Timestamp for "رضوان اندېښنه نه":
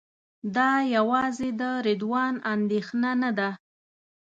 1.87-3.31